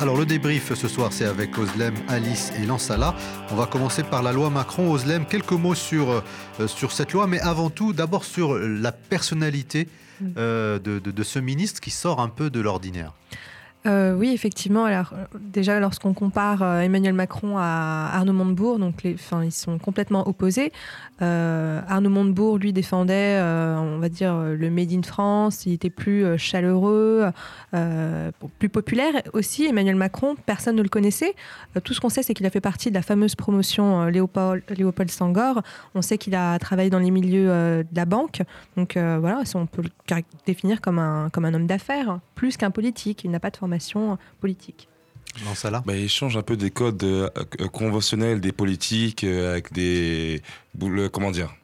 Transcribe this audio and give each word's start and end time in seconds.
Alors 0.00 0.16
le 0.16 0.24
débrief 0.24 0.72
ce 0.72 0.88
soir 0.88 1.12
c'est 1.12 1.26
avec 1.26 1.58
Oslem, 1.58 1.94
Alice 2.08 2.52
et 2.58 2.64
Lansala. 2.64 3.14
On 3.50 3.54
va 3.54 3.66
commencer 3.66 4.02
par 4.02 4.22
la 4.22 4.32
loi 4.32 4.48
Macron. 4.48 4.90
Oslem, 4.90 5.26
quelques 5.26 5.52
mots 5.52 5.74
sur, 5.74 6.10
euh, 6.10 6.66
sur 6.68 6.92
cette 6.92 7.12
loi, 7.12 7.26
mais 7.26 7.38
avant 7.40 7.68
tout 7.68 7.92
d'abord 7.92 8.24
sur 8.24 8.58
la 8.58 8.92
personnalité 8.92 9.88
mm. 10.22 10.26
euh, 10.38 10.78
de, 10.78 11.22
ce 11.22 11.38
ministre 11.38 11.82
qui 11.82 11.90
sort 11.90 12.20
un 12.20 12.30
peu 12.30 12.48
de 12.48 12.60
l'ordinaire. 12.60 13.12
Euh, 13.86 14.14
oui, 14.14 14.32
effectivement. 14.32 14.84
Alors, 14.84 15.14
déjà, 15.40 15.80
lorsqu'on 15.80 16.12
compare 16.12 16.62
Emmanuel 16.62 17.14
Macron 17.14 17.56
à 17.56 18.10
Arnaud 18.12 18.34
Montebourg, 18.34 18.78
donc 18.78 19.02
les, 19.02 19.16
ils 19.42 19.52
sont 19.52 19.78
complètement 19.78 20.28
opposés. 20.28 20.72
Euh, 21.22 21.80
Arnaud 21.88 22.10
Montebourg, 22.10 22.58
lui, 22.58 22.72
défendait, 22.72 23.38
euh, 23.38 23.76
on 23.78 23.98
va 23.98 24.08
dire, 24.08 24.34
le 24.34 24.70
Made 24.70 24.92
in 24.92 25.02
France. 25.02 25.66
Il 25.66 25.72
était 25.72 25.90
plus 25.90 26.24
euh, 26.24 26.36
chaleureux, 26.36 27.30
plus 28.58 28.68
populaire. 28.68 29.14
Aussi, 29.32 29.66
Emmanuel 29.66 29.96
Macron, 29.96 30.34
personne 30.46 30.76
ne 30.76 30.82
le 30.82 30.88
connaissait. 30.88 31.34
tout 31.84 31.94
ce 31.94 32.00
qu'on 32.00 32.08
sait, 32.08 32.22
c'est 32.22 32.34
qu'il 32.34 32.46
a 32.46 32.50
fait 32.50 32.60
partie 32.60 32.90
de 32.90 32.94
la 32.94 33.02
fameuse 33.02 33.34
promotion 33.34 34.06
Léopold, 34.06 34.62
Léopold 34.70 35.10
Sangor. 35.10 35.62
On 35.94 36.02
sait 36.02 36.18
qu'il 36.18 36.34
a 36.34 36.58
travaillé 36.58 36.90
dans 36.90 36.98
les 36.98 37.10
milieux 37.10 37.46
de 37.48 37.86
la 37.94 38.04
banque. 38.04 38.42
Donc 38.76 38.94
voilà, 38.96 39.42
on 39.54 39.66
peut 39.66 39.82
le 39.82 40.22
définir 40.46 40.80
comme 40.80 40.98
un, 40.98 41.30
comme 41.30 41.44
un 41.44 41.54
homme 41.54 41.66
d'affaires, 41.66 42.18
plus 42.34 42.56
qu'un 42.56 42.70
politique. 42.70 43.22
Il 43.24 43.30
n'a 43.30 43.40
pas 43.40 43.50
de 43.50 43.56
formation 43.56 43.69
politique. 44.40 44.88
Non, 45.44 45.54
ça 45.54 45.70
là 45.70 45.82
bah, 45.86 45.96
Il 45.96 46.08
change 46.08 46.36
un 46.36 46.42
peu 46.42 46.56
des 46.56 46.70
codes 46.70 47.02
euh, 47.04 47.28
conventionnels 47.72 48.40
des 48.40 48.52
politiques 48.52 49.24
euh, 49.24 49.52
avec 49.52 49.72
des. 49.72 50.42
Comment 51.12 51.30
dire 51.30 51.54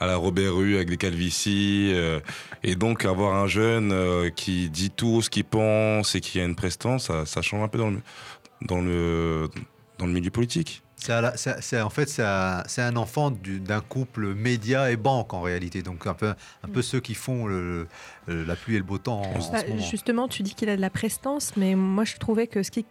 à 0.00 0.06
la 0.06 0.16
Robert 0.16 0.54
Rue 0.54 0.76
avec 0.76 0.88
des 0.90 0.96
calvities 0.96 1.90
euh, 1.92 2.20
et 2.62 2.76
donc 2.76 3.04
avoir 3.04 3.34
un 3.34 3.48
jeune 3.48 3.92
qui 4.36 4.70
dit 4.70 4.90
tout 4.90 5.22
ce 5.22 5.28
qu'il 5.28 5.42
pense 5.42 6.14
et 6.14 6.20
qui 6.20 6.38
a 6.38 6.44
une 6.44 6.54
prestance 6.54 7.10
ça, 7.24 7.42
change 7.42 7.64
un 7.64 7.66
peu 7.66 7.78
dans 7.78 7.90
le 7.90 7.98
dans 8.62 8.80
le 8.80 9.50
dans 9.98 10.06
le 10.06 10.12
milieu 10.12 10.30
politique 10.30 10.84
c'est 10.98 11.80
en 11.80 11.90
fait 11.90 12.08
c'est 12.08 12.22
un, 12.82 12.96
enfant 12.96 13.30
d'un 13.30 13.80
couple 13.80 14.34
média 14.34 14.90
et 14.90 14.96
banque 14.96 15.32
en 15.32 15.40
réalité 15.40 15.82
donc 15.82 16.06
un 16.06 16.14
peu 16.14 16.34
un 16.62 16.68
peu 16.68 16.82
ceux 16.82 17.00
qui 17.00 17.14
font 17.14 17.46
la 18.26 18.56
pluie 18.56 18.74
et 18.74 18.78
le 18.78 18.84
beau 18.84 18.98
temps 18.98 19.22
en, 19.22 19.52
bah, 19.52 19.58
justement 19.78 20.28
tu 20.28 20.42
dis 20.42 20.54
qu'il 20.54 20.68
a 20.68 20.76
de 20.76 20.80
la 20.80 20.90
prestance 20.90 21.56
mais 21.56 21.74
moi 21.74 22.04
je 22.04 22.16
trouvais 22.16 22.46
que 22.46 22.62
ce 22.62 22.70
qui 22.70 22.84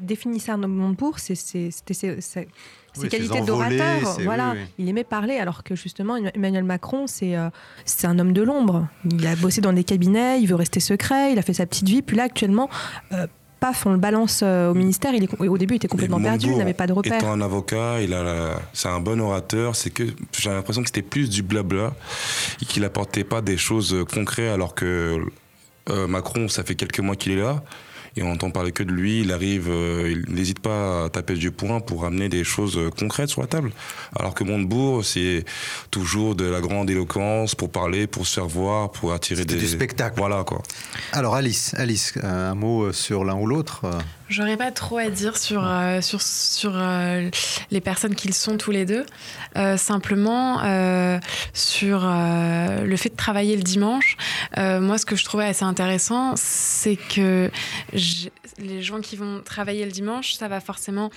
définissait 0.00 0.52
Arnaud 0.52 0.68
Montebourg, 0.68 1.18
c'est 1.18 1.34
ses, 1.34 1.70
qualités 3.08 3.40
d'orateur. 3.42 4.18
Voilà, 4.22 4.54
il 4.78 4.88
aimait 4.88 5.04
parler, 5.04 5.36
alors 5.36 5.62
que 5.62 5.74
justement 5.74 6.16
Emmanuel 6.16 6.64
Macron, 6.64 7.06
c'est 7.06 7.36
euh, 7.36 7.50
c'est 7.84 8.06
un 8.06 8.18
homme 8.18 8.32
de 8.32 8.42
l'ombre. 8.42 8.88
Il 9.04 9.26
a 9.26 9.36
bossé 9.36 9.60
dans 9.60 9.72
des 9.72 9.84
cabinets, 9.84 10.40
il 10.40 10.46
veut 10.46 10.54
rester 10.54 10.80
secret, 10.80 11.32
il 11.32 11.38
a 11.38 11.42
fait 11.42 11.54
sa 11.54 11.66
petite 11.66 11.88
vie. 11.88 12.02
Puis 12.02 12.16
là, 12.16 12.24
actuellement. 12.24 12.68
Euh, 13.12 13.26
paf, 13.60 13.86
on 13.86 13.92
le 13.92 13.98
balance 13.98 14.40
euh, 14.42 14.70
au 14.70 14.74
ministère. 14.74 15.14
Il 15.14 15.24
est, 15.24 15.40
au 15.40 15.58
début, 15.58 15.74
il 15.74 15.76
était 15.76 15.88
complètement 15.88 16.20
perdu, 16.20 16.46
il 16.46 16.56
n'avait 16.56 16.74
pas 16.74 16.86
de 16.86 16.92
repère. 16.92 17.18
Étant 17.18 17.32
un 17.32 17.40
avocat, 17.40 18.00
il 18.00 18.14
a, 18.14 18.60
c'est 18.72 18.88
un 18.88 19.00
bon 19.00 19.20
orateur. 19.20 19.76
C'est 19.76 19.90
que 19.90 20.04
j'ai 20.38 20.50
l'impression 20.50 20.82
que 20.82 20.88
c'était 20.88 21.02
plus 21.02 21.28
du 21.28 21.42
blabla 21.42 21.92
et 22.62 22.64
qu'il 22.64 22.84
apportait 22.84 23.24
pas 23.24 23.40
des 23.42 23.56
choses 23.56 23.96
concrètes, 24.12 24.50
alors 24.50 24.74
que 24.74 25.24
Macron, 26.08 26.48
ça 26.48 26.64
fait 26.64 26.74
quelques 26.74 27.00
mois 27.00 27.16
qu'il 27.16 27.32
est 27.32 27.40
là 27.42 27.62
et 28.16 28.22
on 28.22 28.30
entend 28.30 28.50
parler 28.50 28.72
que 28.72 28.82
de 28.82 28.92
lui. 28.92 29.20
Il 29.20 29.32
arrive, 29.32 29.68
euh, 29.68 30.10
il 30.10 30.34
n'hésite 30.34 30.60
pas 30.60 31.04
à 31.04 31.08
taper 31.08 31.34
du 31.34 31.50
poing 31.50 31.80
pour 31.80 32.04
amener 32.04 32.28
des 32.28 32.44
choses 32.44 32.76
euh, 32.76 32.90
concrètes 32.90 33.30
sur 33.30 33.40
la 33.40 33.46
table. 33.46 33.72
Alors 34.16 34.34
que 34.34 34.44
Montebourg, 34.44 35.04
c'est 35.04 35.44
toujours 35.90 36.34
de 36.34 36.44
la 36.44 36.60
grande 36.60 36.90
éloquence 36.90 37.54
pour 37.54 37.70
parler, 37.70 38.06
pour 38.06 38.26
se 38.26 38.34
faire 38.34 38.48
voir, 38.48 38.90
pour 38.90 39.12
attirer 39.12 39.44
des. 39.44 39.56
du 39.56 39.66
spectacle. 39.66 40.14
Voilà 40.16 40.44
quoi. 40.44 40.62
Alors 41.12 41.34
Alice, 41.34 41.74
Alice, 41.74 42.14
un 42.22 42.54
mot 42.54 42.92
sur 42.92 43.24
l'un 43.24 43.36
ou 43.36 43.46
l'autre. 43.46 43.84
J'aurais 44.30 44.56
pas 44.56 44.70
trop 44.70 44.96
à 44.96 45.10
dire 45.10 45.36
sur, 45.36 45.62
euh, 45.66 46.00
sur, 46.00 46.22
sur 46.22 46.80
les 47.70 47.80
personnes 47.80 48.14
qu'ils 48.14 48.32
sont 48.32 48.56
tous 48.56 48.70
les 48.70 48.86
deux. 48.86 49.04
simplement, 49.76 50.58
sur 51.52 52.00
le 52.00 52.96
fait 52.96 53.10
de 53.10 53.16
travailler 53.16 53.56
le 53.56 53.62
dimanche, 53.62 54.16
moi, 54.56 54.96
ce 54.96 55.04
que 55.04 55.16
je 55.16 55.24
trouvais 55.24 55.46
assez 55.46 55.64
intéressant, 55.64 56.34
c'est 56.36 56.96
que 56.96 57.50
les 58.58 58.82
gens 58.82 59.00
qui 59.00 59.16
vont 59.16 59.42
travailler 59.44 59.84
le 59.84 59.90
dimanche, 59.92 60.34
ça 60.34 60.48
va 60.48 60.60
forcément 60.60 61.10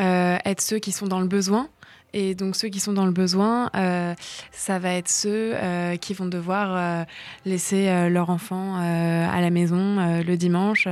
euh, 0.00 0.38
être 0.44 0.60
ceux 0.60 0.78
qui 0.78 0.90
sont 0.92 1.06
dans 1.06 1.20
le 1.20 1.28
besoin. 1.28 1.68
Et 2.14 2.34
donc 2.34 2.56
ceux 2.56 2.68
qui 2.68 2.80
sont 2.80 2.92
dans 2.92 3.04
le 3.04 3.12
besoin, 3.12 3.70
euh, 3.76 4.14
ça 4.52 4.78
va 4.78 4.94
être 4.94 5.08
ceux 5.08 5.52
euh, 5.54 5.96
qui 5.96 6.14
vont 6.14 6.26
devoir 6.26 7.04
laisser 7.44 8.08
leur 8.08 8.30
enfant 8.30 8.76
à 8.76 9.40
la 9.40 9.50
maison 9.50 10.22
le 10.22 10.36
dimanche, 10.36 10.88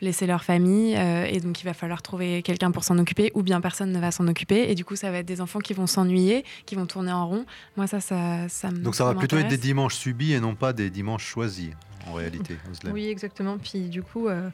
laisser 0.00 0.26
leur 0.26 0.42
famille. 0.42 0.94
et 0.94 1.40
donc 1.40 1.60
il 1.60 1.64
va 1.64 1.74
falloir 1.74 2.02
trouver 2.02 2.42
quelqu'un 2.42 2.70
pour 2.70 2.82
s'en 2.82 2.98
occuper 2.98 3.30
ou 3.34 3.42
bien 3.42 3.60
personne 3.60 3.92
ne 3.92 4.00
va 4.00 4.10
s'en 4.10 4.26
occuper. 4.26 4.70
Et 4.70 4.74
du 4.74 4.84
coup 4.84 4.96
ça 4.96 5.10
va 5.10 5.18
être 5.18 5.26
des 5.26 5.40
enfants 5.40 5.60
qui 5.60 5.74
vont 5.74 5.86
s'ennuyer, 5.86 6.44
qui 6.66 6.74
vont 6.74 6.86
tourner 6.86 7.12
en 7.12 7.28
rond. 7.28 7.46
Moi 7.76 7.86
ça, 7.86 8.00
ça, 8.00 8.48
ça 8.48 8.70
Donc 8.70 8.94
ça 8.94 9.04
va 9.04 9.14
plutôt 9.14 9.36
être 9.36 9.48
des 9.48 9.58
dimanches 9.58 9.94
subis 9.94 10.32
et 10.32 10.40
non 10.40 10.54
pas 10.54 10.72
des 10.72 10.90
dimanches 10.90 11.24
choisis 11.24 11.70
en 12.08 12.14
réalité. 12.14 12.56
Oui, 12.92 13.08
exactement. 13.08 13.58
Puis 13.58 13.88
du 13.88 14.02
coup, 14.02 14.28
euh, 14.28 14.50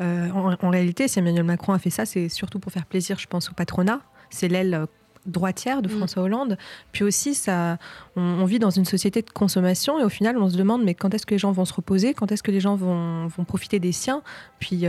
euh, 0.00 0.30
en, 0.30 0.70
réalité, 0.70 1.08
si 1.08 1.18
Emmanuel 1.18 1.44
Macron 1.44 1.72
a 1.72 1.78
fait 1.78 1.90
ça, 1.90 2.06
c'est 2.06 2.28
surtout 2.28 2.58
pour 2.58 2.72
faire 2.72 2.86
plaisir, 2.86 3.18
je 3.18 3.26
pense, 3.26 3.50
au 3.50 3.54
patronat. 3.54 4.00
C'est 4.30 4.48
l'aile 4.48 4.74
euh, 4.74 4.86
droitière 5.26 5.82
de 5.82 5.88
mm. 5.88 5.96
François 5.96 6.22
Hollande. 6.22 6.58
Puis 6.92 7.04
aussi, 7.04 7.34
ça, 7.34 7.78
on, 8.16 8.44
vit 8.44 8.58
dans 8.58 8.70
une 8.70 8.84
société 8.84 9.22
de 9.22 9.30
consommation 9.30 9.98
et 9.98 10.04
au 10.04 10.08
final, 10.08 10.38
on 10.38 10.48
se 10.48 10.56
demande 10.56 10.82
mais 10.84 10.94
quand 10.94 11.14
est-ce 11.14 11.26
que 11.26 11.34
les 11.34 11.38
gens 11.38 11.52
vont 11.52 11.64
se 11.64 11.74
reposer? 11.74 12.14
Quand 12.14 12.32
est-ce 12.32 12.42
que 12.42 12.50
les 12.50 12.60
gens 12.60 12.76
vont, 12.76 13.26
vont 13.26 13.44
profiter 13.44 13.78
des 13.78 13.92
siens? 13.92 14.22
Puis 14.58 14.84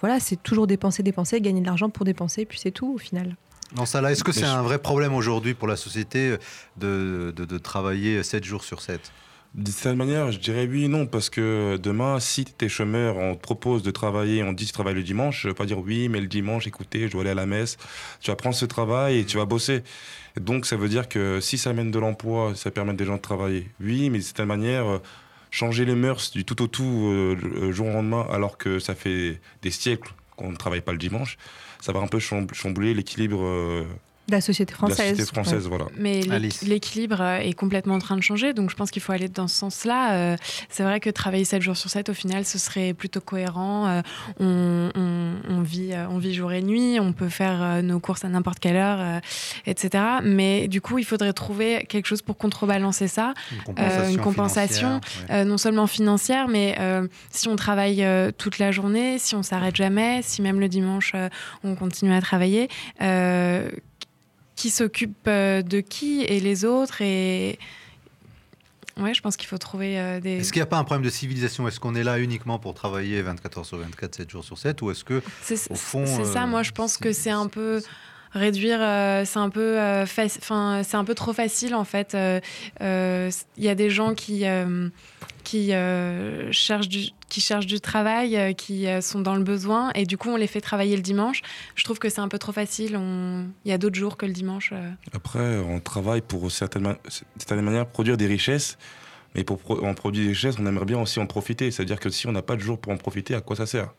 voilà, 0.00 0.20
c'est 0.20 0.42
toujours 0.42 0.66
dépenser, 0.66 1.02
dépenser, 1.02 1.40
gagner 1.40 1.60
de 1.60 1.66
l'argent 1.66 1.88
pour 1.88 2.04
dépenser, 2.04 2.44
puis 2.44 2.58
c'est 2.58 2.70
tout 2.70 2.92
au 2.94 2.98
final. 2.98 3.36
Non, 3.76 3.86
ça 3.86 4.00
là, 4.00 4.12
est-ce 4.12 4.22
que 4.22 4.32
c'est 4.32 4.44
un 4.44 4.62
vrai 4.62 4.78
problème 4.78 5.14
aujourd'hui 5.14 5.54
pour 5.54 5.66
la 5.66 5.76
société 5.76 6.36
de, 6.76 7.32
de, 7.34 7.44
de 7.44 7.58
travailler 7.58 8.22
7 8.22 8.44
jours 8.44 8.62
sur 8.62 8.80
7 8.80 9.12
de 9.54 9.70
cette 9.70 9.94
manière, 9.96 10.32
je 10.32 10.40
dirais 10.40 10.66
oui 10.68 10.88
non, 10.88 11.06
parce 11.06 11.30
que 11.30 11.76
demain, 11.76 12.18
si 12.18 12.44
tu 12.44 12.64
es 12.64 12.68
chômeur, 12.68 13.16
on 13.16 13.36
te 13.36 13.40
propose 13.40 13.84
de 13.84 13.92
travailler, 13.92 14.42
on 14.42 14.52
dit 14.52 14.66
tu 14.66 14.72
travailles 14.72 14.94
le 14.94 15.04
dimanche, 15.04 15.42
je 15.42 15.48
ne 15.48 15.52
vais 15.52 15.56
pas 15.56 15.64
dire 15.64 15.78
oui, 15.78 16.08
mais 16.08 16.20
le 16.20 16.26
dimanche, 16.26 16.66
écoutez, 16.66 17.06
je 17.06 17.12
dois 17.12 17.20
aller 17.20 17.30
à 17.30 17.34
la 17.34 17.46
messe. 17.46 17.76
Tu 18.20 18.30
vas 18.30 18.36
prendre 18.36 18.56
ce 18.56 18.64
travail 18.64 19.18
et 19.18 19.24
tu 19.24 19.36
vas 19.36 19.44
bosser. 19.44 19.84
Donc, 20.40 20.66
ça 20.66 20.76
veut 20.76 20.88
dire 20.88 21.08
que 21.08 21.38
si 21.40 21.56
ça 21.56 21.70
amène 21.70 21.92
de 21.92 21.98
l'emploi, 22.00 22.54
ça 22.56 22.72
permet 22.72 22.94
des 22.94 23.04
gens 23.04 23.16
de 23.16 23.22
travailler. 23.22 23.68
Oui, 23.80 24.10
mais 24.10 24.18
de 24.18 24.24
cette 24.24 24.40
manière, 24.40 25.00
changer 25.52 25.84
les 25.84 25.94
mœurs 25.94 26.32
du 26.32 26.44
tout 26.44 26.60
au 26.60 26.66
tout, 26.66 27.10
euh, 27.12 27.70
jour 27.70 27.86
au 27.86 27.92
lendemain, 27.92 28.26
alors 28.32 28.58
que 28.58 28.80
ça 28.80 28.96
fait 28.96 29.40
des 29.62 29.70
siècles 29.70 30.12
qu'on 30.36 30.50
ne 30.50 30.56
travaille 30.56 30.80
pas 30.80 30.90
le 30.90 30.98
dimanche, 30.98 31.38
ça 31.80 31.92
va 31.92 32.00
un 32.00 32.08
peu 32.08 32.18
chambouler 32.18 32.92
l'équilibre 32.92 33.44
euh, 33.44 33.84
la 34.28 34.40
société 34.40 34.72
française. 34.72 35.18
La 35.18 35.24
française, 35.26 35.66
voilà. 35.68 35.86
Mais 35.98 36.22
l'équilibre 36.62 37.20
euh, 37.20 37.38
est 37.38 37.52
complètement 37.52 37.94
en 37.94 37.98
train 37.98 38.16
de 38.16 38.22
changer, 38.22 38.54
donc 38.54 38.70
je 38.70 38.76
pense 38.76 38.90
qu'il 38.90 39.02
faut 39.02 39.12
aller 39.12 39.28
dans 39.28 39.48
ce 39.48 39.56
sens-là. 39.56 40.14
Euh, 40.14 40.36
c'est 40.70 40.82
vrai 40.82 40.98
que 41.00 41.10
travailler 41.10 41.44
7 41.44 41.60
jours 41.60 41.76
sur 41.76 41.90
7, 41.90 42.08
au 42.08 42.14
final, 42.14 42.44
ce 42.46 42.58
serait 42.58 42.94
plutôt 42.94 43.20
cohérent. 43.20 44.02
Euh, 44.40 44.90
on, 45.48 45.62
vit, 45.62 45.92
on 46.08 46.18
vit 46.18 46.34
jour 46.34 46.52
et 46.52 46.62
nuit, 46.62 46.98
on 47.00 47.12
peut 47.12 47.28
faire 47.28 47.82
nos 47.82 48.00
courses 48.00 48.24
à 48.24 48.28
n'importe 48.28 48.60
quelle 48.60 48.76
heure, 48.76 49.20
etc. 49.66 50.04
Mais 50.22 50.68
du 50.68 50.80
coup, 50.80 50.98
il 50.98 51.04
faudrait 51.04 51.32
trouver 51.32 51.84
quelque 51.88 52.06
chose 52.06 52.22
pour 52.22 52.38
contrebalancer 52.38 53.08
ça. 53.08 53.34
Une 54.08 54.18
compensation, 54.18 55.00
non 55.30 55.58
seulement 55.58 55.86
financière, 55.86 56.48
mais 56.48 56.76
si 57.30 57.48
on 57.48 57.56
travaille 57.56 58.06
toute 58.38 58.58
la 58.58 58.72
journée, 58.72 59.18
si 59.18 59.34
on 59.34 59.42
s'arrête 59.42 59.76
jamais, 59.76 60.20
si 60.22 60.42
même 60.42 60.60
le 60.60 60.68
dimanche, 60.68 61.12
on 61.62 61.74
continue 61.74 62.14
à 62.14 62.20
travailler 62.20 62.68
qui 64.56 64.70
s'occupe 64.70 65.26
euh, 65.26 65.62
de 65.62 65.80
qui 65.80 66.22
et 66.22 66.40
les 66.40 66.64
autres 66.64 67.02
et 67.02 67.58
Ouais, 68.96 69.12
je 69.12 69.20
pense 69.20 69.36
qu'il 69.36 69.48
faut 69.48 69.58
trouver 69.58 69.98
euh, 69.98 70.20
des. 70.20 70.36
Est-ce 70.36 70.52
qu'il 70.52 70.60
n'y 70.60 70.64
a 70.64 70.66
pas 70.66 70.78
un 70.78 70.84
problème 70.84 71.04
de 71.04 71.10
civilisation? 71.10 71.66
Est-ce 71.66 71.80
qu'on 71.80 71.96
est 71.96 72.04
là 72.04 72.20
uniquement 72.20 72.60
pour 72.60 72.74
travailler 72.74 73.20
24 73.22 73.58
heures 73.58 73.66
sur 73.66 73.78
24, 73.78 74.14
7 74.14 74.30
jours 74.30 74.44
sur 74.44 74.56
7 74.56 74.82
Ou 74.82 74.92
est-ce 74.92 75.02
que, 75.02 75.20
au 75.70 75.74
fond. 75.74 76.06
C'est 76.06 76.24
ça, 76.24 76.46
moi 76.46 76.62
je 76.62 76.70
pense 76.70 76.96
que 76.96 77.12
c'est 77.12 77.30
un 77.30 77.48
peu 77.48 77.82
réduire, 78.34 78.78
euh, 78.80 79.24
c'est 79.24 79.38
un 79.38 79.50
peu, 79.50 79.78
enfin, 80.02 80.82
c'est 80.82 80.96
un 80.96 81.04
peu 81.04 81.14
trop 81.14 81.32
facile 81.32 81.74
en 81.74 81.84
fait. 81.84 82.16
Il 82.80 83.64
y 83.64 83.68
a 83.68 83.74
des 83.74 83.90
gens 83.90 84.14
qui 84.14 84.44
qui 85.44 85.72
cherchent 86.52 86.88
du, 86.88 87.10
qui 87.34 87.40
cherchent 87.40 87.66
du 87.66 87.80
travail, 87.80 88.36
euh, 88.36 88.52
qui 88.52 88.86
euh, 88.86 89.00
sont 89.00 89.20
dans 89.20 89.34
le 89.34 89.42
besoin, 89.42 89.90
et 89.96 90.06
du 90.06 90.16
coup 90.16 90.28
on 90.28 90.36
les 90.36 90.46
fait 90.46 90.60
travailler 90.60 90.94
le 90.94 91.02
dimanche. 91.02 91.42
Je 91.74 91.82
trouve 91.82 91.98
que 91.98 92.08
c'est 92.08 92.20
un 92.20 92.28
peu 92.28 92.38
trop 92.38 92.52
facile. 92.52 92.96
Il 93.64 93.68
y 93.68 93.72
a 93.72 93.78
d'autres 93.78 93.96
jours 93.96 94.16
que 94.16 94.24
le 94.24 94.32
dimanche. 94.32 94.70
Euh. 94.72 94.90
Après, 95.12 95.58
on 95.58 95.80
travaille 95.80 96.20
pour 96.20 96.48
certaines, 96.52 96.94
certaines 97.36 97.62
manières 97.62 97.86
produire 97.86 98.16
des 98.16 98.28
richesses. 98.28 98.78
Mais 99.34 99.42
pour 99.42 99.58
en 99.84 99.94
produire 99.94 100.26
des 100.26 100.28
richesses, 100.28 100.54
on 100.60 100.66
aimerait 100.66 100.84
bien 100.84 101.00
aussi 101.00 101.18
en 101.18 101.26
profiter. 101.26 101.72
C'est-à-dire 101.72 101.98
que 101.98 102.08
si 102.08 102.28
on 102.28 102.32
n'a 102.32 102.42
pas 102.42 102.54
de 102.54 102.60
jour 102.60 102.78
pour 102.78 102.92
en 102.92 102.96
profiter, 102.96 103.34
à 103.34 103.40
quoi 103.40 103.56
ça 103.56 103.66
sert? 103.66 103.92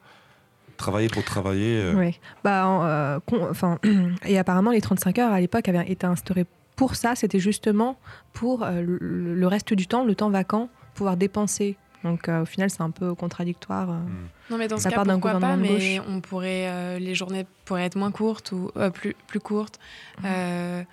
Travailler 0.78 1.08
pour 1.08 1.24
travailler. 1.24 1.92
Oui. 1.96 2.20
Bah, 2.44 3.20
enfin, 3.50 3.80
et 4.26 4.38
apparemment, 4.38 4.72
les 4.72 4.82
35 4.82 5.20
heures 5.20 5.32
à 5.32 5.40
l'époque 5.40 5.68
avaient 5.70 5.90
été 5.90 6.06
instaurées 6.06 6.46
pour 6.76 6.96
ça. 6.96 7.16
C'était 7.16 7.40
justement 7.40 7.98
pour 8.34 8.66
le, 8.66 9.48
reste 9.48 9.74
du 9.74 9.88
temps, 9.88 10.04
le 10.04 10.16
temps 10.16 10.30
vacant, 10.30 10.70
pouvoir 10.94 11.16
dépenser 11.18 11.78
Donc 12.04 12.28
au 12.28 12.46
final, 12.46 12.70
c'est 12.70 12.82
un 12.82 12.92
peu 12.92 13.16
contradictoire. 13.16 13.88
Hmm. 13.88 14.28
Non, 14.50 14.58
mais 14.58 14.68
dans 14.68 14.78
ce 14.78 14.84
Ça 14.84 14.90
cas, 14.90 14.98
part 14.98 15.06
d'un 15.06 15.14
pourquoi 15.14 15.40
pas, 15.40 15.56
mais 15.56 15.96
gauche. 15.98 16.06
on 16.10 16.20
pourrait, 16.22 17.00
les 17.00 17.16
journées 17.16 17.46
pourraient 17.64 17.86
être 17.86 17.96
moins 17.96 18.12
courtes 18.12 18.52
ou 18.52 18.70
plus, 18.94 19.16
plus 19.28 19.40
courtes. 19.40 19.80
Euh, 20.26 20.84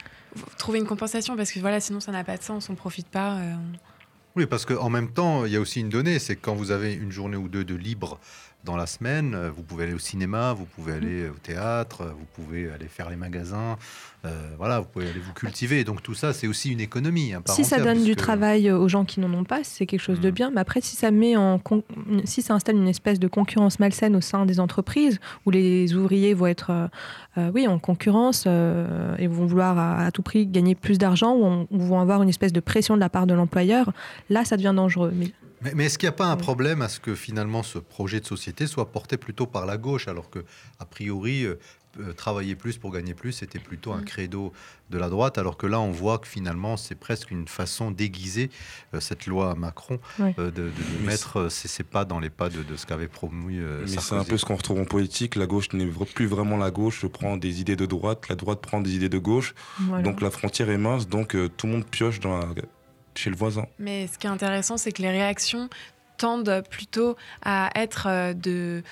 trouver 0.59 0.79
une 0.79 0.87
compensation 0.87 1.37
parce 1.37 1.53
que 1.53 1.61
voilà, 1.61 1.81
sinon 1.81 2.01
ça 2.01 2.13
n'a 2.13 2.25
pas 2.25 2.37
de 2.37 2.43
sens, 2.43 2.71
on 2.71 2.75
profite 2.75 3.09
pas. 3.09 3.35
euh, 3.39 3.55
Oui, 4.37 4.47
parce 4.47 4.65
qu'en 4.65 4.89
même 4.89 5.11
temps, 5.13 5.45
il 5.45 5.53
y 5.53 5.57
a 5.57 5.61
aussi 5.61 5.81
une 5.81 5.91
donnée, 5.91 6.19
c'est 6.19 6.37
que 6.37 6.41
quand 6.41 6.55
vous 6.55 6.71
avez 6.71 6.95
une 6.95 7.13
journée 7.13 7.37
ou 7.37 7.49
deux 7.49 7.65
de 7.65 7.75
libre 7.75 8.19
dans 8.65 8.77
la 8.77 8.87
semaine, 8.87 9.35
euh, 9.35 9.51
vous 9.51 9.63
pouvez 9.63 9.85
aller 9.85 9.93
au 9.95 9.99
cinéma, 9.99 10.53
vous 10.53 10.67
pouvez 10.67 10.93
aller 10.93 11.29
au 11.29 11.35
théâtre, 11.43 12.05
vous 12.17 12.27
pouvez 12.45 12.71
aller 12.71 12.87
faire 12.87 13.11
les 13.11 13.17
magasins, 13.17 13.77
euh, 14.25 14.31
voilà, 14.57 14.79
vous 14.79 14.87
pouvez 14.87 15.09
aller 15.09 15.19
vous 15.19 15.33
cultiver. 15.33 15.83
Donc 15.83 16.01
tout 16.03 16.15
ça, 16.15 16.33
c'est 16.33 16.47
aussi 16.47 16.71
une 16.71 16.81
économie. 16.81 17.33
hein, 17.35 17.43
Si 17.49 17.65
ça 17.65 17.81
donne 17.81 18.05
du 18.05 18.15
travail 18.15 18.71
aux 18.71 18.89
gens 18.89 19.05
qui 19.05 19.19
n'en 19.19 19.33
ont 19.35 19.43
pas, 19.43 19.65
c'est 19.65 19.85
quelque 19.87 20.01
chose 20.01 20.21
de 20.21 20.29
Mm. 20.31 20.35
bien. 20.35 20.51
Mais 20.53 20.61
après, 20.61 20.81
si 20.81 20.95
ça 20.95 21.11
met 21.11 21.37
en 21.37 21.59
con- 21.59 21.83
si 22.25 22.41
ça 22.41 22.55
installe 22.55 22.77
une 22.77 22.87
espèce 22.87 23.19
de 23.19 23.27
concurrence 23.27 23.81
malsaine 23.81 24.15
au 24.15 24.21
sein 24.21 24.47
des 24.47 24.61
entreprises, 24.61 25.19
où 25.45 25.51
les 25.51 25.95
ouvriers 25.97 26.35
vont 26.35 26.47
être, 26.47 26.71
euh, 26.71 26.87
euh, 27.39 27.51
oui, 27.53 27.67
en 27.67 27.81
concurrence 27.81 28.45
euh, 28.47 29.17
et 29.19 29.27
vont 29.27 29.47
vouloir 29.47 29.77
à, 29.79 30.05
à 30.07 30.11
tout 30.13 30.23
prix 30.23 30.47
gagner 30.47 30.77
plus 30.77 30.99
d'argent, 30.99 31.35
ou, 31.35 31.45
on- 31.45 31.67
ou 31.73 31.81
vont 31.81 31.99
avoir 32.01 32.23
une 32.23 32.29
espèce 32.29 32.53
de 32.53 32.61
pression 32.61 32.95
de 32.95 33.01
la 33.01 33.09
part 33.09 33.27
de 33.27 33.35
l'employeur, 33.35 33.93
là, 34.31 34.45
ça 34.45 34.57
devient 34.57 34.73
dangereux. 34.77 35.13
Mais 35.17 35.33
Mais, 35.63 35.73
mais 35.75 35.85
est-ce 35.87 35.99
qu'il 35.99 36.07
n'y 36.09 36.15
a 36.15 36.17
pas 36.17 36.27
un 36.27 36.37
Mm. 36.37 36.41
problème 36.41 36.83
à 36.83 36.89
ce 36.89 37.01
que 37.01 37.15
finalement 37.15 37.63
ce 37.63 37.79
projet 37.79 38.21
de 38.21 38.27
société 38.27 38.67
soit 38.67 38.91
porté 38.93 39.17
plutôt 39.17 39.47
par 39.47 39.67
la 39.67 39.77
gauche, 39.77 40.09
alors 40.09 40.31
que 40.31 40.45
a 40.79 40.85
priori 40.85 41.45
euh, 41.45 41.55
euh, 42.01 42.15
travailler 42.15 42.55
plus 42.57 42.79
pour 42.79 42.91
gagner 42.91 43.13
plus, 43.13 43.33
c'était 43.33 43.59
plutôt 43.59 43.93
un 43.93 44.01
Mm. 44.01 44.05
credo 44.07 44.53
de 44.91 44.97
la 44.99 45.11
droite, 45.11 45.37
alors 45.37 45.59
que 45.59 45.67
là 45.67 45.79
on 45.79 45.91
voit 45.91 46.19
que 46.19 46.27
finalement 46.27 46.79
c'est 46.79 46.95
presque 46.95 47.31
une 47.31 47.47
façon 47.47 47.91
d'aiguiser 47.91 48.51
euh, 48.95 49.01
cette 49.01 49.27
loi 49.27 49.55
Macron, 49.55 50.01
euh, 50.21 50.33
de, 50.37 50.43
de- 50.51 50.51
de 50.69 50.73
Mais 51.01 51.09
mettre 51.09 51.51
ses, 51.51 51.69
ses 51.69 51.83
pas 51.85 52.05
dans 52.07 52.19
les 52.19 52.31
pas 52.31 52.49
de, 52.49 52.63
de 52.63 52.77
ce 52.77 52.87
qu'avait 52.87 53.09
promu 53.09 53.61
euh, 53.63 53.83
Mais 53.83 53.89
c'est 53.99 54.15
un 54.15 54.25
peu 54.25 54.39
ce 54.39 54.47
qu'on 54.47 54.57
retrouve 54.57 54.81
en 54.81 54.85
politique. 54.87 55.37
La 55.37 55.47
gauche 55.47 55.71
n'est 55.75 55.87
plus 56.15 56.27
vraiment 56.27 56.57
la 56.57 56.71
gauche, 56.71 57.05
prend 57.07 57.37
des 57.37 57.61
idées 57.61 57.77
de 57.77 57.85
droite, 57.87 58.29
la 58.31 58.37
droite 58.37 58.61
prend 58.63 58.81
des 58.81 58.95
idées 58.97 59.11
de 59.11 59.19
gauche. 59.19 59.55
voilà. 59.81 60.03
Donc 60.03 60.23
la 60.23 60.31
frontière 60.31 60.71
est 60.71 60.79
mince, 60.79 61.07
donc 61.07 61.37
euh, 61.37 61.49
tout 61.55 61.67
le 61.67 61.73
monde 61.75 61.85
pioche 61.87 62.21
dans 62.21 62.39
la- 62.39 62.49
chez 63.15 63.31
le 63.31 63.37
voisin. 63.37 63.67
Mais 63.79 64.07
ce 64.07 64.19
qui 64.19 64.27
est 64.27 64.31
intéressant, 64.31 64.77
c'est 64.77 64.93
que 64.93 65.03
les 65.03 65.11
réactions 65.11 65.69
tendent 66.23 66.63
plutôt 66.71 67.17
à 67.45 67.71
être 67.75 68.07
euh, 68.09 68.33
de, 68.33 68.83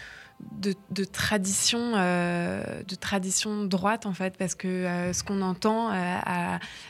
de, 0.91 1.05
tradition, 1.05 1.93
euh, 1.95 2.83
de 2.83 2.95
tradition 2.97 3.67
droite 3.67 4.05
en 4.05 4.15
fait, 4.15 4.37
parce 4.37 4.57
que 4.57 4.67
euh, 4.67 5.13
ce 5.13 5.23
qu'on 5.23 5.41
entend 5.43 5.93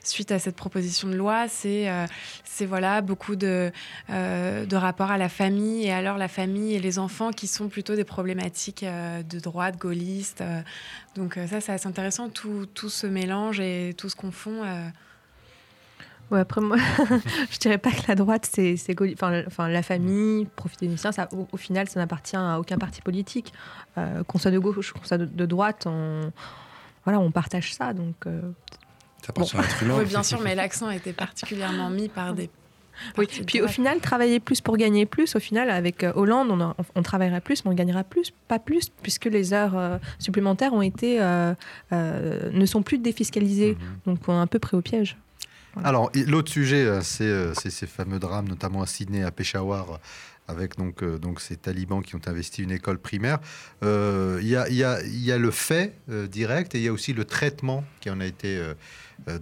suite 0.03 0.33
à 0.33 0.39
cette 0.39 0.57
proposition 0.57 1.09
de 1.09 1.15
loi, 1.15 1.47
c'est 1.49 1.91
c'est 2.45 2.65
voilà 2.65 3.03
beaucoup 3.03 3.37
de, 3.37 3.71
de 4.09 4.77
rapports 4.77 5.11
à 5.11 5.19
la 5.19 5.29
famille 5.29 5.87
et 5.87 5.93
alors 5.93 6.17
la 6.17 6.29
famille 6.29 6.75
et 6.75 6.81
les 6.81 6.99
enfants 6.99 7.33
qui 7.33 7.47
sont 7.47 7.69
plutôt 7.69 7.97
des 7.97 8.05
problématiques 8.05 8.85
de 8.85 9.41
droite 9.41 9.77
gaulliste. 9.79 10.43
donc 11.17 11.39
ça, 11.51 11.61
c'est 11.61 11.73
assez 11.73 11.89
intéressant, 11.89 12.31
tout, 12.31 12.67
tout 12.73 12.89
ce 12.89 13.07
mélange 13.07 13.61
et 13.61 13.95
tout 13.97 14.09
ce 14.09 14.17
qu'on 14.17 14.33
fond. 14.33 14.63
Ouais, 16.31 16.41
après, 16.41 16.61
moi, 16.61 16.77
je 17.51 17.59
dirais 17.59 17.79
pas 17.79 17.91
que 17.91 18.03
la 18.09 18.15
droite, 18.15 18.49
c'est 18.53 18.77
enfin, 19.15 19.31
la- 19.31 19.47
enfin, 19.47 19.69
la 19.69 19.83
famille, 19.83 20.45
profiter 20.57 20.87
des 20.87 20.97
siens, 20.97 21.11
ça, 21.13 21.29
au, 21.33 21.49
au 21.51 21.57
final, 21.57 21.89
ça 21.89 21.99
n'appartient 21.99 22.37
à 22.37 22.59
aucun 22.61 22.79
parti 22.79 23.03
politique. 23.03 23.53
Euh, 23.99 24.23
qu'on 24.25 24.39
soit 24.39 24.53
de 24.53 24.59
gauche, 24.59 24.93
qu'on 24.93 25.05
soit 25.05 25.19
de, 25.19 25.25
de 25.25 25.47
droite, 25.47 25.85
on, 25.87 26.31
voilà, 27.05 27.19
on 27.19 27.31
partage 27.33 27.75
ça. 27.75 27.93
Donc, 27.93 28.15
euh, 28.27 28.41
Ça 29.23 29.31
appartient 29.31 29.57
à 29.57 29.63
l'être 29.63 29.83
humain. 29.83 29.95
Oui, 29.99 30.05
bien 30.05 30.23
sûr, 30.23 30.41
mais 30.41 30.55
l'accent 30.55 30.87
a 30.87 30.95
été 30.95 31.13
particulièrement 31.13 31.91
mis 31.91 32.09
par 32.09 32.33
des. 32.33 32.49
oui. 33.19 33.27
partis 33.27 33.41
de 33.41 33.45
Puis 33.47 33.61
au 33.61 33.67
final, 33.67 33.99
travailler 33.99 34.39
plus 34.39 34.61
pour 34.61 34.77
gagner 34.77 35.07
plus, 35.07 35.35
au 35.35 35.41
final, 35.41 35.69
avec 35.69 36.05
euh, 36.05 36.13
Hollande, 36.15 36.51
on, 36.53 36.75
on 36.95 37.03
travaillera 37.03 37.41
plus, 37.41 37.65
mais 37.65 37.73
on 37.73 37.75
gagnera 37.75 38.05
plus, 38.05 38.33
pas 38.47 38.61
plus, 38.61 38.89
puisque 39.03 39.25
les 39.25 39.53
heures 39.53 39.77
euh, 39.77 39.99
supplémentaires 40.21 40.75
ont 40.75 40.83
été, 40.83 41.21
euh, 41.21 41.55
euh, 41.93 42.51
ne 42.53 42.67
sont 42.67 42.83
plus 42.85 42.99
défiscalisées. 42.99 43.77
Mhm. 44.07 44.15
Donc, 44.15 44.29
on 44.29 44.33
est 44.35 44.37
un 44.39 44.47
peu 44.47 44.61
pris 44.61 44.77
au 44.77 44.81
piège. 44.83 45.17
Alors, 45.85 46.11
l'autre 46.27 46.51
sujet, 46.51 46.85
euh, 46.85 47.01
c'est 47.03 47.25
euh, 47.25 47.55
c'est 47.55 47.71
ces 47.71 47.87
fameux 47.87 48.19
drames, 48.19 48.49
notamment 48.49 48.83
à 48.83 48.87
Sydney, 48.87 49.23
à 49.23 49.31
Peshawar, 49.31 50.01
avec 50.49 50.77
donc, 50.77 51.03
euh, 51.03 51.19
donc 51.19 51.41
ces 51.41 51.57
talibans 51.57 52.03
qui 52.03 52.17
ont 52.17 52.21
investi 52.27 52.63
une 52.63 52.73
école 52.73 52.99
primaire. 52.99 53.39
Euh, 53.85 54.39
Il 54.43 54.49
y, 54.49 54.57
a, 54.57 54.69
y 54.69 54.83
y 55.31 55.39
le 55.39 55.51
fait 55.51 55.95
euh, 56.11 56.27
direct 56.27 56.75
et 56.75 56.79
il 56.79 56.85
y 56.85 56.89
a 56.89 56.93
aussi 56.93 57.13
le 57.13 57.25
traitement 57.25 57.85
qui 58.01 58.11
en 58.11 58.21
a 58.21 58.27
été 58.27 58.61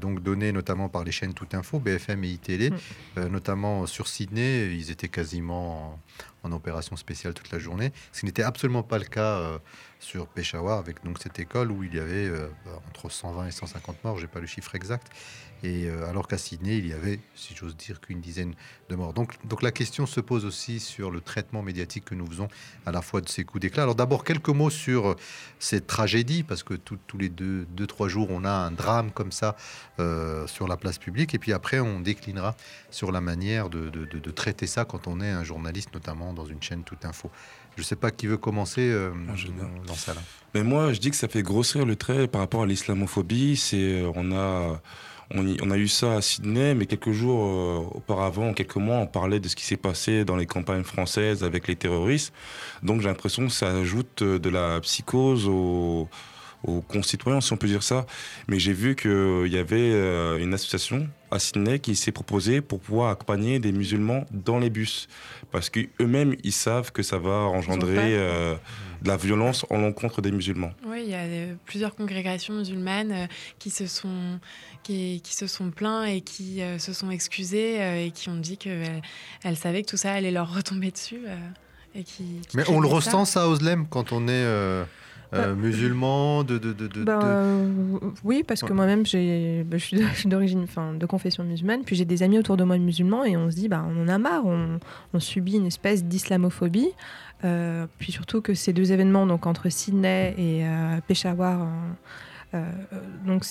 donc 0.01 0.23
donné 0.25 0.51
notamment 0.51 0.89
par 0.89 1.05
les 1.05 1.13
chaînes 1.13 1.35
Tout 1.35 1.47
Info, 1.53 1.79
BFM 1.79 2.25
et 2.25 2.29
ITL, 2.31 2.73
Mm. 3.17 3.27
notamment 3.29 3.87
sur 3.87 4.09
Sydney. 4.09 4.75
Ils 4.75 4.91
étaient 4.91 5.09
quasiment 5.09 6.01
en, 6.43 6.49
en 6.49 6.53
opération 6.53 6.97
spéciale 6.97 7.33
toute 7.33 7.51
la 7.53 7.59
journée, 7.61 7.93
ce 8.13 8.21
qui 8.21 8.27
n'était 8.27 8.43
absolument 8.43 8.83
pas 8.83 8.99
le 8.99 9.05
cas 9.05 9.61
sur 10.01 10.27
Peshawar, 10.27 10.79
avec 10.79 11.05
donc 11.05 11.19
cette 11.23 11.39
école 11.39 11.71
où 11.71 11.83
il 11.85 11.95
y 11.95 11.99
avait 12.01 12.27
euh, 12.27 12.49
entre 12.89 13.09
120 13.11 13.47
et 13.47 13.51
150 13.51 14.03
morts, 14.05 14.19
j'ai 14.19 14.27
pas 14.27 14.41
le 14.41 14.47
chiffre 14.47 14.75
exact. 14.75 15.09
Et 15.65 15.87
euh, 15.87 16.09
alors 16.09 16.29
qu'à 16.29 16.39
Sydney, 16.39 16.79
il 16.79 16.87
y 16.87 16.93
avait, 16.93 17.19
si 17.35 17.55
j'ose 17.57 17.77
dire, 17.77 18.01
qu'une 18.01 18.21
dizaine 18.21 18.55
de 18.89 18.95
morts. 18.95 19.13
Donc, 19.13 19.35
donc 19.47 19.63
la 19.63 19.73
question 19.73 20.07
se 20.07 20.21
pose 20.21 20.45
aussi 20.45 20.79
sur 20.79 21.11
le 21.11 21.21
traitement 21.21 21.63
médiatique 21.63 22.05
que 22.05 22.15
nous 22.15 22.27
faisons 22.27 22.47
à 22.87 22.93
la 22.93 23.03
fois 23.03 23.21
de 23.21 23.29
ces 23.29 23.43
coups 23.45 23.63
d'éclat. 23.63 23.83
Alors 23.83 23.97
d'abord, 23.97 24.23
quelques 24.23 24.49
mots 24.51 24.71
sur 24.71 25.09
euh, 25.09 25.17
cette 25.59 25.87
tragédie, 25.89 26.45
parce 26.45 26.63
que 26.63 26.75
tout- 26.75 26.99
tous 27.09 27.19
les 27.19 27.29
deux, 27.29 27.67
deux, 27.71 27.87
trois 27.89 28.09
jours, 28.09 28.29
on 28.31 28.45
a 28.45 28.51
un 28.51 28.71
drame 28.71 29.11
comme 29.11 29.33
ça 29.33 29.57
euh, 29.99 30.47
sur 30.47 30.69
la 30.69 30.77
place 30.77 30.99
publique. 30.99 31.35
Et 31.35 31.39
puis 31.39 31.53
après, 31.53 31.81
on 31.81 32.01
déclinera 32.01 32.55
sur 32.91 33.11
la 33.11 33.21
manière 33.21 33.69
de, 33.69 33.91
de- 33.91 34.05
de- 34.05 34.19
de 34.21 34.31
traiter 34.31 34.67
ça 34.69 34.85
quand 34.85 35.09
on 35.09 35.21
est 35.21 35.31
un 35.31 35.43
journaliste, 35.45 35.93
notamment 35.93 36.33
dans 36.33 36.47
une 36.47 36.63
chaîne 36.63 36.85
Tout 36.85 36.97
Info. 37.03 37.31
Je 37.77 37.83
ne 37.83 37.87
sais 37.87 37.97
pas 37.97 38.11
qui 38.11 38.27
veut 38.27 38.37
commencer 38.39 38.81
euh, 38.91 39.11
bien. 39.13 39.71
dans 39.87 39.95
ça 39.95 40.15
là. 40.15 40.21
Mais 40.55 40.63
moi, 40.63 40.93
je 40.93 40.99
dis 41.01 41.11
que 41.11 41.17
ça 41.17 41.29
fait 41.29 41.43
grossir 41.43 41.85
le 41.85 41.95
trait 41.97 42.27
par 42.29 42.41
rapport 42.41 42.63
à 42.63 42.67
l'islamophobie. 42.67 43.57
C'est, 43.57 44.03
on 44.17 44.33
a, 44.33 44.81
on, 45.35 45.47
y- 45.47 45.59
on 45.63 45.71
a 45.71 45.77
eu 45.77 45.89
ça 45.89 46.15
à 46.17 46.23
Sydney, 46.23 46.75
mais 46.75 46.87
quelques 46.87 47.13
jours 47.13 47.45
euh, 47.45 47.97
auparavant, 47.97 48.55
quelques 48.55 48.77
mois, 48.77 48.97
on 48.99 49.07
parlait 49.07 49.41
de 49.41 49.49
ce 49.49 49.57
qui 49.57 49.65
s'est 49.67 49.77
passé 49.77 50.25
dans 50.25 50.37
les 50.37 50.47
campagnes 50.47 50.85
françaises 50.85 51.45
avec 51.45 51.69
les 51.69 51.77
terroristes. 51.77 52.33
Donc, 52.83 53.01
j'ai 53.03 53.09
l'impression 53.09 53.47
que 53.47 53.53
ça 53.53 53.71
ajoute 53.77 54.23
euh, 54.23 54.39
de 54.39 54.49
la 54.49 54.81
psychose 54.81 55.47
aux, 55.49 56.09
aux 56.65 56.81
concitoyens, 56.81 57.41
si 57.41 57.53
on 57.53 57.57
peut 57.57 57.69
dire 57.69 57.83
ça. 57.83 58.05
Mais 58.49 58.59
j'ai 58.59 58.73
vu 58.73 58.97
qu'il 58.97 59.47
y 59.49 59.57
avait 59.59 59.93
euh, 59.93 60.39
une 60.39 60.53
association 60.55 61.09
à 61.31 61.39
Sydney 61.39 61.79
qui 61.79 61.95
s'est 61.95 62.11
proposée 62.13 62.61
pour 62.61 62.81
pouvoir 62.81 63.11
accompagner 63.11 63.59
des 63.59 63.71
musulmans 63.73 64.25
dans 64.33 64.59
les 64.59 64.71
bus. 64.71 65.09
Parce 65.53 65.71
qu'eux-mêmes, 65.71 66.35
ils 66.43 66.53
savent 66.53 66.91
que 66.91 67.03
ça 67.03 67.19
va 67.19 67.31
engendrer 67.31 67.97
euh, 68.17 68.55
de 69.03 69.09
la 69.09 69.17
violence 69.17 69.65
en 69.71 69.79
l'encontre 69.79 70.21
des 70.23 70.33
musulmans. 70.33 70.73
Oui, 70.87 71.03
il 71.05 71.11
y 71.11 71.15
a 71.15 71.19
euh, 71.21 71.55
plusieurs 71.67 71.95
congrégations 71.95 72.55
musulmanes 72.55 73.13
euh, 73.13 73.27
qui 73.59 73.71
se 73.71 73.87
sont 73.87 74.41
qui, 74.83 75.21
qui 75.23 75.35
se 75.37 75.47
sont 75.47 75.71
plaints 75.71 76.05
et 76.05 76.23
qui 76.23 76.61
euh, 76.63 76.79
se 76.79 76.93
sont 76.93 77.11
excusées 77.11 77.81
euh, 77.81 78.07
et 78.07 78.11
qui 78.11 78.29
ont 78.31 78.37
dit 78.37 78.57
qu'elles 78.57 79.03
elles 79.45 79.57
savaient 79.57 79.83
que 79.83 79.91
tout 79.91 79.97
ça 79.97 80.13
allait 80.15 80.31
leur 80.31 80.53
retomber 80.55 80.91
dessus. 80.91 81.21
euh, 81.27 81.37
et 81.95 82.05
qui, 82.05 82.41
qui 82.49 82.57
Mais 82.57 82.69
on 82.69 82.81
le 82.81 82.89
ça. 82.89 82.95
ressent 82.95 83.25
ça 83.25 83.43
à 83.45 83.47
Oslem 83.49 83.87
quand 83.89 84.13
on 84.13 84.29
est 84.29 84.45
euh, 85.35 85.49
euh, 85.49 85.55
musulman, 85.55 86.43
de, 86.45 86.57
de, 86.59 86.73
de, 86.73 86.87
de- 86.89 87.05
Ben, 87.05 87.19
de- 87.19 87.25
euh, 87.27 87.99
oui, 88.25 88.43
parce 88.47 88.61
que 88.63 88.67
Ouais. 88.69 88.75
moi-même, 88.75 89.03
ben, 89.03 89.07
je 89.79 90.15
suis 90.15 90.29
d'origine, 90.29 90.63
enfin, 90.63 90.95
de 90.95 91.05
confession 91.07 91.45
musulmane, 91.45 91.83
puis 91.85 91.97
j'ai 91.97 92.05
des 92.05 92.23
amis 92.23 92.39
autour 92.39 92.57
de 92.57 92.65
moi 92.65 92.79
musulmans 92.79 93.25
et 93.25 93.37
on 93.37 93.51
se 93.51 93.57
dit, 93.57 93.69
bah, 93.69 93.85
on 93.89 94.03
en 94.05 94.09
a 94.09 94.19
marre, 94.19 94.47
on, 94.47 94.79
on 95.13 95.21
subit 95.21 95.57
une 95.57 95.67
espèce 95.67 96.05
d'islamophobie. 96.05 96.89
Euh, 97.45 97.87
puis 97.99 98.11
surtout 98.11 98.41
que 98.41 98.55
ces 98.55 98.73
deux 98.73 98.91
événements, 98.91 99.27
donc 99.27 99.47
entre 99.47 99.69
Sydney 99.69 100.35
et 100.39 100.65
Peshawar, 101.07 101.69
donc 103.27 103.45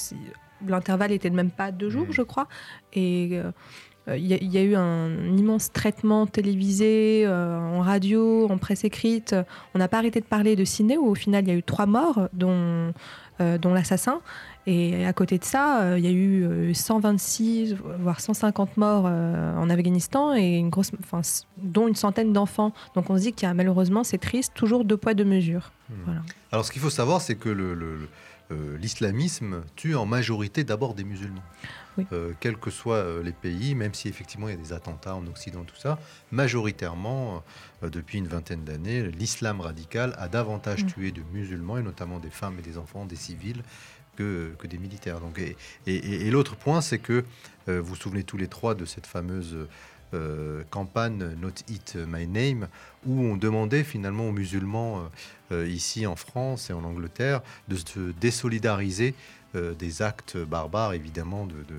l'intervalle 0.68 1.12
était 1.12 1.30
de 1.30 1.36
même 1.36 1.52
pas 1.52 1.72
deux 1.72 1.90
jours, 1.90 2.08
Mhm. 2.08 2.14
je 2.14 2.22
crois, 2.24 2.48
et 2.94 3.40
il 4.16 4.26
y, 4.28 4.34
a- 4.34 4.38
il 4.42 4.52
y 4.52 4.58
a 4.58 4.64
eu 4.64 4.76
un 4.76 5.36
immense 5.38 5.72
traitement 5.72 6.26
télévisé, 6.28 7.24
euh, 7.26 7.58
en 7.60 7.82
radio, 7.82 8.48
en 8.50 8.58
presse 8.58 8.84
écrite. 8.86 9.36
On 9.76 9.80
n'a 9.80 9.88
pas 9.88 9.98
arrêté 9.98 10.20
de 10.22 10.26
parler 10.26 10.56
de 10.56 10.64
Sydney 10.64 10.98
où 10.98 11.08
au 11.08 11.16
final 11.16 11.44
il 11.44 11.50
y 11.50 11.52
a 11.52 11.56
eu 11.58 11.64
trois 11.64 11.86
morts, 11.88 12.30
dont, 12.34 12.94
euh, 13.42 13.58
dont 13.58 13.74
l'assassin. 13.74 14.22
Et 14.70 15.06
à 15.06 15.14
côté 15.14 15.38
de 15.38 15.44
ça, 15.46 15.82
euh, 15.82 15.98
il 15.98 16.04
y 16.04 16.08
a 16.08 16.12
eu 16.12 16.44
euh, 16.44 16.74
126, 16.74 17.76
voire 18.00 18.20
150 18.20 18.76
morts 18.78 19.06
euh, 19.08 19.56
en 19.58 19.70
Afghanistan, 19.70 20.34
et 20.36 20.58
une 20.58 20.70
grosse, 20.70 20.92
enfin, 21.00 21.22
dont 21.58 21.88
une 21.88 21.96
centaine 21.96 22.34
d'enfants. 22.34 22.74
Donc 22.96 23.10
on 23.10 23.18
se 23.18 23.22
dit 23.24 23.34
qu'il 23.34 23.48
y 23.48 23.52
a 23.52 23.54
malheureusement, 23.54 24.04
c'est 24.04 24.18
triste, 24.18 24.52
toujours 24.56 24.84
deux 24.84 24.98
poids, 24.98 25.14
deux 25.14 25.24
mesures. 25.26 25.72
Hmm. 25.90 25.94
Voilà. 26.06 26.22
Alors, 26.52 26.66
ce 26.66 26.72
qu'il 26.72 26.82
faut 26.82 26.90
savoir, 26.90 27.22
c'est 27.22 27.36
que 27.36 27.50
le- 27.50 27.74
le- 27.74 27.96
le- 27.96 28.10
euh, 28.52 28.78
l'islamisme 28.78 29.64
tue 29.76 29.96
en 29.96 30.06
majorité 30.06 30.64
d'abord 30.64 30.94
des 30.94 31.04
musulmans. 31.04 31.44
Oui. 31.98 32.06
Euh, 32.14 32.32
quels 32.40 32.58
que 32.58 32.70
soient 32.70 32.96
euh, 32.98 33.24
les 33.24 33.32
pays, 33.32 33.74
même 33.76 33.94
si 33.94 34.08
effectivement 34.08 34.48
il 34.48 34.52
y 34.56 34.58
a 34.58 34.62
des 34.62 34.72
attentats 34.74 35.16
en 35.16 35.26
Occident, 35.28 35.64
tout 35.64 35.76
ça, 35.76 35.98
majoritairement, 36.32 37.44
depuis 37.82 38.20
une 38.20 38.28
vingtaine 38.28 38.64
d'années, 38.64 39.04
l'islam 39.12 39.62
radical 39.62 40.16
a 40.18 40.28
davantage 40.28 40.84
Mm. 40.84 40.88
tué 40.88 41.12
de 41.12 41.22
musulmans, 41.34 41.78
et 41.78 41.84
notamment 41.84 42.20
des 42.20 42.30
femmes 42.30 42.58
et 42.60 42.62
des 42.62 42.78
enfants, 42.78 43.06
des 43.06 43.16
civils, 43.16 43.62
que, 44.16 44.54
que 44.58 44.66
des 44.68 44.78
militaires. 44.80 45.20
Donc, 45.20 45.38
et 45.40 45.56
et- 45.86 46.32
l'autre 46.32 46.56
point, 46.56 46.82
c'est 46.82 46.98
que 47.00 47.24
vous 47.68 47.84
vous 47.84 47.96
souvenez 47.96 48.24
tous 48.24 48.38
les 48.38 48.48
trois 48.48 48.74
de 48.76 48.86
cette 48.86 49.06
fameuse 49.06 49.56
campagne 50.70 51.36
Not 51.40 51.54
Eat 51.70 51.98
My 52.08 52.28
Name, 52.28 52.68
où 53.06 53.22
on 53.22 53.38
demandait 53.38 53.84
finalement 53.84 54.30
aux 54.30 54.32
musulmans 54.32 55.10
ici 55.52 56.06
en 56.08 56.16
France 56.16 56.70
et 56.70 56.74
en 56.74 56.84
Angleterre 56.84 57.42
de 57.68 57.76
se 57.76 58.12
désolidariser 58.20 59.14
euh, 59.56 59.74
des 59.74 60.02
actes 60.02 60.38
barbares, 60.38 60.94
évidemment, 60.94 61.46
de, 61.46 61.54
de, 61.54 61.76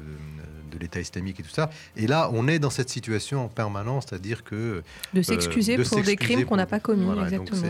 l'État 0.79 1.01
islamique 1.01 1.41
et 1.41 1.43
tout 1.43 1.51
ça. 1.51 1.71
Et 1.97 2.07
là, 2.07 2.31
on 2.33 2.49
est 2.49 2.59
dans 2.59 2.71
cette 2.71 2.89
situation 2.89 3.45
en 3.45 3.49
permanence, 3.49 4.07
c'est-à-dire 4.09 4.45
que... 4.45 4.83
De 5.15 5.23
s'excuser 5.23 5.79
euh, 5.79 5.85
pour 5.85 6.03
des 6.03 6.17
crimes 6.17 6.45
qu'on 6.45 6.57
n'a 6.57 6.67
pas 6.67 6.81
commis, 6.81 7.09
exactement. 7.21 7.63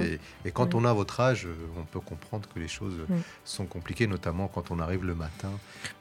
et 0.44 0.50
quand 0.50 0.74
on 0.74 0.84
a 0.84 0.92
votre 0.92 1.20
âge, 1.20 1.46
euh, 1.46 1.54
on 1.78 1.84
peut 1.84 2.00
comprendre 2.00 2.48
que 2.52 2.58
les 2.58 2.68
choses 2.68 2.94
sont 3.44 3.66
compliquées, 3.66 4.06
notamment 4.06 4.48
quand 4.48 4.70
on 4.70 4.78
arrive 4.78 5.04
le 5.04 5.14
matin 5.14 5.50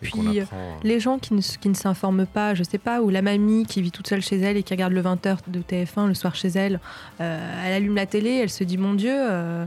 et 0.01 0.09
qu'on 0.09 0.27
apprend... 0.27 0.79
Les 0.83 0.99
gens 0.99 1.19
qui 1.19 1.33
ne, 1.33 1.41
qui 1.41 1.69
ne 1.69 1.75
s'informent 1.75 2.25
pas, 2.25 2.55
je 2.55 2.63
sais 2.63 2.77
pas, 2.77 3.01
ou 3.01 3.09
la 3.09 3.21
mamie 3.21 3.65
qui 3.65 3.81
vit 3.81 3.91
toute 3.91 4.07
seule 4.07 4.21
chez 4.21 4.37
elle 4.37 4.57
et 4.57 4.63
qui 4.63 4.73
regarde 4.73 4.93
le 4.93 5.01
20h 5.01 5.37
de 5.47 5.61
TF1 5.61 6.07
le 6.07 6.13
soir 6.13 6.35
chez 6.35 6.49
elle, 6.49 6.79
elle 7.19 7.73
allume 7.73 7.95
la 7.95 8.05
télé, 8.05 8.31
elle 8.31 8.49
se 8.49 8.63
dit, 8.63 8.77
mon 8.77 8.93
Dieu... 8.93 9.15
Euh, 9.15 9.65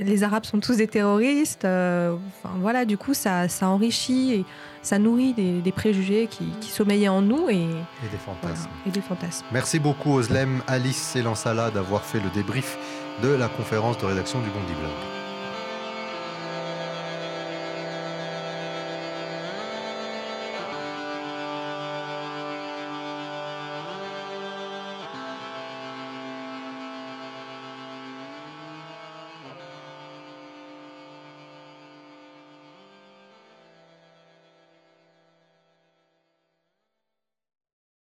les 0.00 0.22
Arabes 0.22 0.44
sont 0.44 0.60
tous 0.60 0.76
des 0.76 0.86
terroristes. 0.86 1.64
Euh, 1.64 2.16
enfin, 2.42 2.54
voilà, 2.60 2.84
du 2.84 2.96
coup, 2.96 3.14
ça, 3.14 3.48
ça 3.48 3.68
enrichit 3.68 4.32
et 4.32 4.44
ça 4.82 4.98
nourrit 4.98 5.34
des, 5.34 5.72
préjugés 5.72 6.28
qui, 6.28 6.70
sommeillaient 6.70 7.08
en 7.08 7.22
nous 7.22 7.48
et, 7.48 7.66
des 8.10 8.18
fantasmes. 8.24 8.68
et 8.86 8.90
des 8.90 9.00
fantasmes. 9.00 9.44
Merci 9.52 9.78
beaucoup, 9.78 10.14
Oslem, 10.14 10.62
Alice 10.66 11.16
et 11.16 11.22
Lansala 11.22 11.70
d'avoir 11.70 12.04
fait 12.04 12.20
le 12.20 12.30
débrief 12.30 12.78
de 13.22 13.28
la 13.28 13.48
conférence 13.48 13.98
de 13.98 14.06
rédaction 14.06 14.40
du 14.40 14.48
Bondi 14.50 14.72
Blog. 14.78 15.15